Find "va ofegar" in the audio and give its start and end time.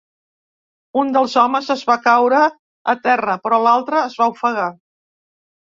4.23-4.71